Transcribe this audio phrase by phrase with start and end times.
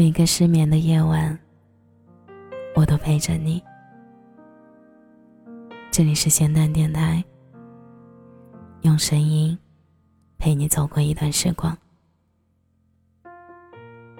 [0.00, 1.38] 每个失眠的夜晚，
[2.74, 3.62] 我都陪着你。
[5.90, 7.22] 这里是咸蛋电台，
[8.80, 9.58] 用声音
[10.38, 11.76] 陪你走过一段时光。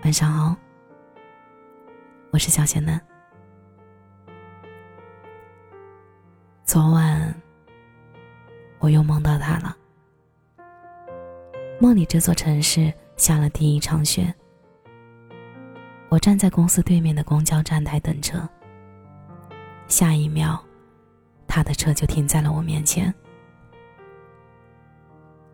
[0.05, 0.55] 晚上好，
[2.31, 3.01] 我是小咸蛋。
[6.63, 7.35] 昨晚
[8.81, 9.75] 我又梦到他了，
[11.81, 14.35] 梦里这座城市下了第一场雪。
[16.11, 18.47] 我站在公司对面的公交站台等车，
[19.87, 20.59] 下一秒，
[21.47, 23.15] 他的车就停在了我面前。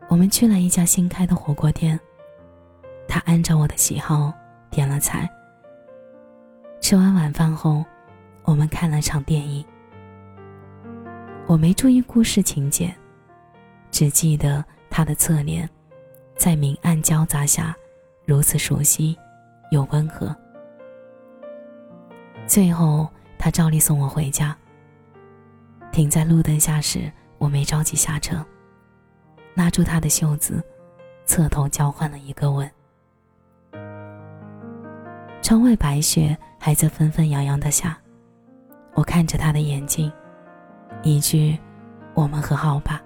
[0.08, 2.00] 我们去了一家新开的火锅店，
[3.06, 4.32] 他按照我的喜好
[4.70, 5.28] 点了菜。
[6.80, 7.84] 吃完晚饭后，
[8.42, 9.62] 我们看了场电影。
[11.46, 12.94] 我没注意故事情节，
[13.90, 15.68] 只记得他的侧脸，
[16.34, 17.76] 在明暗交杂下，
[18.24, 19.14] 如此熟悉
[19.70, 20.34] 又温和。
[22.46, 23.08] 最后，
[23.38, 24.56] 他照例送我回家。
[25.90, 28.44] 停在路灯下时，我没着急下车，
[29.54, 30.62] 拉住他的袖子，
[31.24, 32.70] 侧头交换了一个吻。
[35.42, 37.98] 窗外白雪还在纷纷扬扬的下，
[38.94, 40.10] 我看着他的眼睛，
[41.02, 41.58] 一句
[42.14, 43.02] “我们和好吧”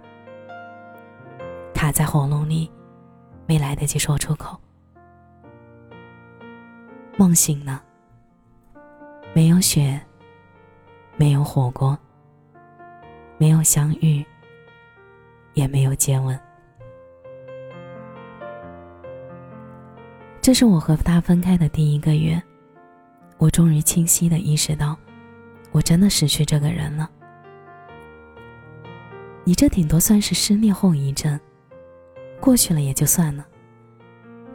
[1.75, 2.70] 卡在喉咙里，
[3.47, 4.60] 没来得及说出口。
[7.16, 7.84] 梦醒了。
[9.33, 9.98] 没有雪，
[11.17, 11.97] 没有火锅，
[13.39, 14.25] 没有相遇，
[15.55, 16.39] 也没有接吻。
[20.42, 22.42] 这是我和他分开的第一个月，
[23.39, 24.97] 我终于清晰的意识到，
[25.70, 27.09] 我真的失去这个人了。
[29.44, 31.39] 你这顶多算是失恋后遗症，
[32.41, 33.47] 过去了也就算了。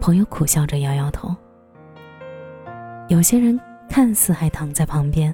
[0.01, 1.33] 朋友苦笑着摇摇头。
[3.07, 3.57] 有些人。
[3.95, 5.33] 看似还躺在旁边，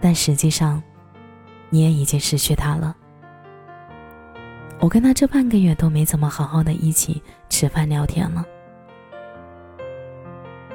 [0.00, 0.80] 但实际上，
[1.70, 2.96] 你也已经失去他了。
[4.78, 8.44] 我跟他这半个月都没怎么好好的一起吃饭聊天了。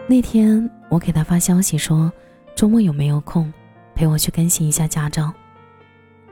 [0.09, 2.11] 那天我给他发消息说，
[2.53, 3.49] 周末有没有空，
[3.95, 5.33] 陪我去更新一下驾照。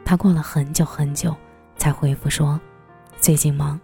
[0.03, 1.33] 他过了很久很久，
[1.77, 2.59] 才回复说，
[3.15, 3.79] 最近忙。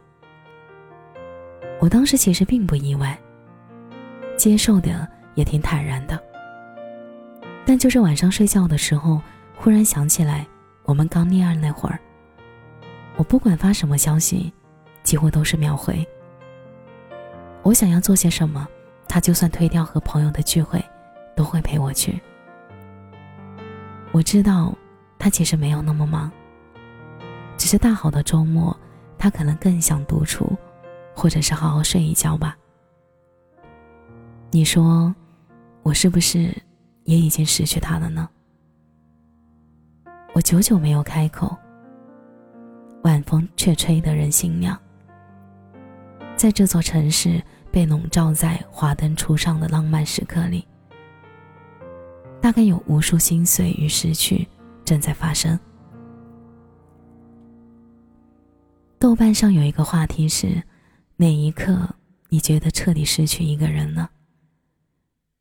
[1.80, 3.18] 我当时其实并不意外，
[4.36, 6.22] 接受的也挺坦然的。
[7.70, 9.22] 但就是晚上睡觉的时候，
[9.56, 10.44] 忽然想起来
[10.86, 12.00] 我们刚恋爱那会儿。
[13.16, 14.52] 我不管发什么消息，
[15.04, 16.04] 几乎都是秒回。
[17.62, 18.68] 我想要做些什么，
[19.08, 20.84] 他就算推掉和朋友的聚会，
[21.36, 22.20] 都会陪我去。
[24.12, 24.76] 我知道，
[25.20, 26.32] 他其实没有那么忙，
[27.56, 28.76] 只是大好的周末，
[29.16, 30.58] 他可能更想独处，
[31.14, 32.58] 或者是好好睡一觉吧。
[34.50, 35.14] 你说，
[35.84, 36.52] 我是不是？
[37.10, 38.30] 也已经失去他了呢。
[40.36, 41.58] 我久久没有开口，
[43.02, 44.80] 晚风却吹得人心凉。
[46.36, 50.68] 在这座城市被笼罩在华灯初上的浪漫时刻里，
[52.40, 54.48] 大概有无数心碎与失去
[54.86, 55.60] 正在发生。
[59.00, 60.62] 豆瓣上有一个话题是：
[61.16, 61.90] 哪一刻
[62.30, 64.12] 你觉得彻底失去一个人了？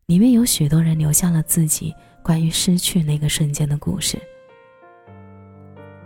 [0.09, 4.19] 里面有许多人留下了自己关于失去那个瞬间的故事。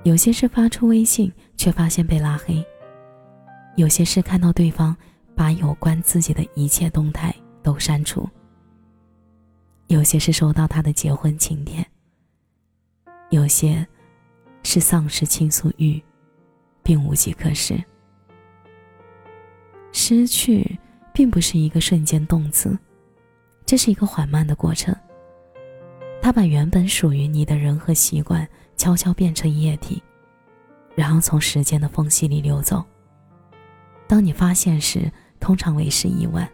[0.03, 2.67] 有些是发出微信却发现被拉黑，
[3.77, 4.97] 有些是看到对方
[5.37, 8.29] 把有关自己的一切动态都删除，
[9.87, 11.87] 有些是收到他的结婚请帖，
[13.31, 13.87] 有些
[14.65, 16.03] 是丧失倾诉欲，
[16.83, 17.81] 并无计可施。
[19.93, 20.77] 失去
[21.13, 22.77] 并不是一个瞬间动词。
[23.73, 24.95] 这是一个缓慢的过程。
[26.21, 28.47] 他把原本属于你的人和习惯
[28.77, 30.03] 悄悄变成液体，
[30.95, 32.85] 然后从时间的缝隙里流走。
[34.07, 36.47] 当你发现时，通常为时已晚。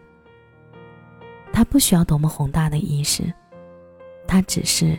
[1.51, 3.29] 它不需要多么宏大的意识，
[4.25, 4.97] 它只是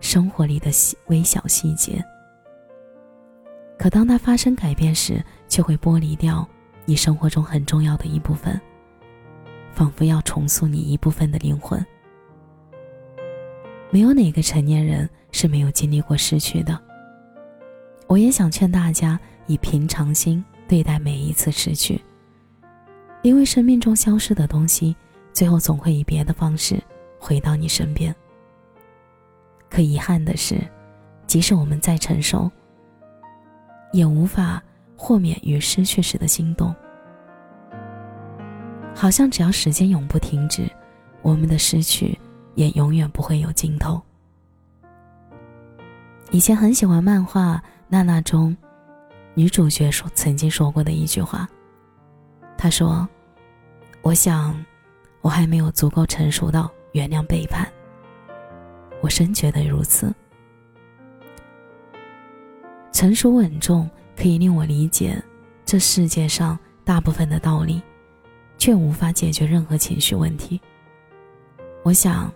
[0.00, 2.04] 生活里的细微小细节。
[3.78, 6.44] 可当它发生改变时，却会剥离掉
[6.86, 8.60] 你生活中很重要的一部分。
[9.78, 11.80] 仿佛要重塑你一部分的灵魂。
[13.90, 16.76] 没有哪个成年人是没有经历过失去的。
[18.08, 19.16] 我也想劝大家
[19.46, 22.02] 以平常心对待每一次失去，
[23.22, 24.96] 因为生命中消失的东西，
[25.32, 26.82] 最后总会以别的方式
[27.20, 28.12] 回到你身边。
[29.70, 30.60] 可遗憾的是，
[31.28, 32.50] 即使我们再成熟，
[33.92, 34.60] 也无法
[34.96, 36.74] 豁免于失去时的心动。
[39.00, 40.68] 好像只要时间永不停止，
[41.22, 42.18] 我们的失去
[42.56, 44.02] 也永远不会有尽头。
[46.32, 47.54] 以前很喜欢漫画
[47.86, 48.56] 《娜娜》中
[49.34, 51.48] 女主角说曾经说过的一句话，
[52.56, 53.08] 她说
[54.02, 54.52] ：“我想，
[55.20, 57.68] 我还没有足够成熟到原谅背叛。”
[59.00, 60.12] 我深觉得如此。
[62.90, 65.22] 成熟稳重可以令我理解
[65.64, 67.80] 这世界上大部分的道理，
[68.58, 70.60] 却无法解决任何情绪问题。
[71.82, 72.30] 我想，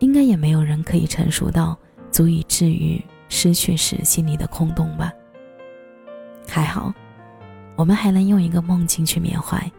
[0.00, 1.78] 应该也没有人可以成熟到。
[2.10, 5.12] 足以治愈失去时心里的空洞吧。
[6.48, 6.90] 还好，
[7.76, 9.70] 我们还能用一个梦境去缅怀，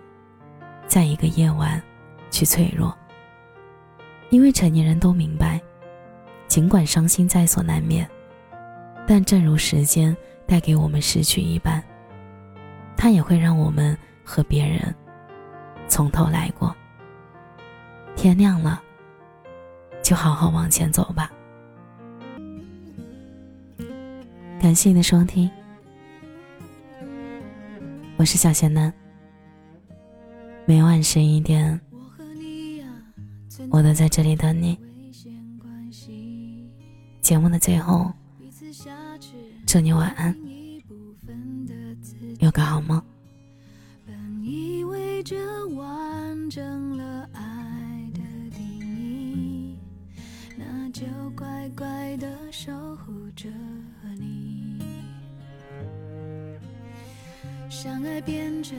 [0.86, 1.82] 在一个夜晚
[2.30, 2.96] 去脆弱。
[4.30, 5.60] 因为成年人都明白，
[6.48, 8.08] 尽管伤心在所难免，
[9.08, 11.84] 但正如时间带给我们失去一般，
[12.96, 14.96] 它也会让我们和别人
[15.90, 16.74] 从头来过。
[18.16, 18.82] 天亮了，
[20.04, 21.32] 就好好往前走吧。
[24.62, 25.50] 感谢你的收听，
[28.18, 28.94] 我是小贤男。
[30.66, 31.80] 每晚十一点，
[33.70, 34.78] 我都在这里等你。
[37.22, 38.12] 节目的最后，
[39.66, 40.36] 祝你晚安，
[42.40, 43.02] 有个好梦。
[58.22, 58.78] 变成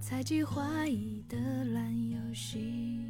[0.00, 1.36] 猜忌怀疑的
[1.66, 3.06] 烂游戏，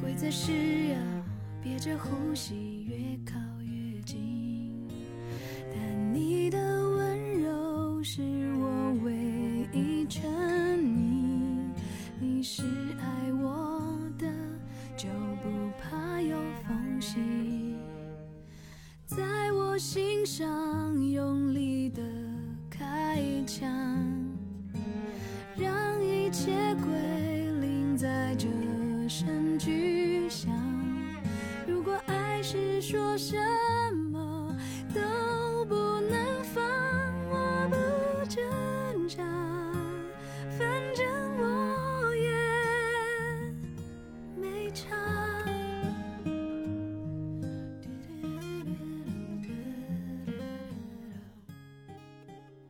[0.00, 0.98] 规则是要
[1.62, 3.38] 憋着呼吸越靠